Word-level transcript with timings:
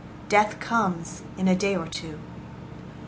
Death 0.29 0.59
comes 0.59 1.21
in 1.37 1.47
a 1.47 1.55
day 1.55 1.75
or 1.75 1.85
two. 1.85 2.17